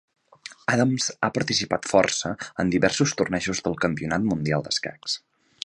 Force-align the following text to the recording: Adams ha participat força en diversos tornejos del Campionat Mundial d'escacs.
Adams 0.75 1.09
ha 1.25 1.29
participat 1.35 1.85
força 1.91 2.31
en 2.63 2.73
diversos 2.77 3.13
tornejos 3.21 3.63
del 3.69 3.77
Campionat 3.85 4.27
Mundial 4.33 4.69
d'escacs. 4.69 5.19